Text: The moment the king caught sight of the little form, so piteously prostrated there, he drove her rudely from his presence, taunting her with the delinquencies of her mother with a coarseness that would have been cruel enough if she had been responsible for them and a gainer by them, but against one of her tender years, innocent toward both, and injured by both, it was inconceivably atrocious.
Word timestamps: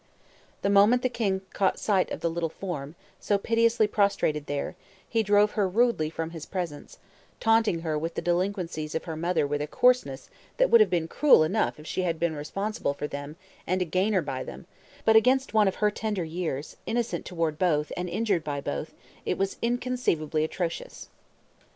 The 0.63 0.69
moment 0.71 1.03
the 1.03 1.09
king 1.09 1.41
caught 1.53 1.77
sight 1.77 2.09
of 2.09 2.21
the 2.21 2.29
little 2.31 2.49
form, 2.49 2.95
so 3.19 3.37
piteously 3.37 3.85
prostrated 3.85 4.47
there, 4.47 4.75
he 5.07 5.21
drove 5.21 5.51
her 5.51 5.69
rudely 5.69 6.09
from 6.09 6.31
his 6.31 6.47
presence, 6.47 6.97
taunting 7.39 7.81
her 7.81 7.99
with 7.99 8.15
the 8.15 8.21
delinquencies 8.23 8.95
of 8.95 9.03
her 9.03 9.15
mother 9.15 9.45
with 9.45 9.61
a 9.61 9.67
coarseness 9.67 10.31
that 10.57 10.71
would 10.71 10.81
have 10.81 10.89
been 10.89 11.07
cruel 11.07 11.43
enough 11.43 11.79
if 11.79 11.85
she 11.85 12.01
had 12.01 12.19
been 12.19 12.35
responsible 12.35 12.95
for 12.95 13.05
them 13.05 13.35
and 13.67 13.79
a 13.83 13.85
gainer 13.85 14.23
by 14.23 14.43
them, 14.43 14.65
but 15.05 15.15
against 15.15 15.53
one 15.53 15.67
of 15.67 15.75
her 15.75 15.91
tender 15.91 16.23
years, 16.23 16.77
innocent 16.87 17.23
toward 17.23 17.59
both, 17.59 17.91
and 17.95 18.09
injured 18.09 18.43
by 18.43 18.59
both, 18.59 18.95
it 19.23 19.37
was 19.37 19.57
inconceivably 19.61 20.43
atrocious. 20.43 21.09